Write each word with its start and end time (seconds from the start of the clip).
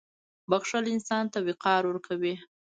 •بښل 0.49 0.85
انسان 0.93 1.25
ته 1.33 1.39
وقار 1.47 1.81
ورکوي. 1.87 2.35